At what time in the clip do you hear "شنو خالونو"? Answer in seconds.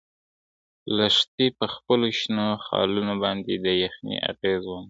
2.19-3.13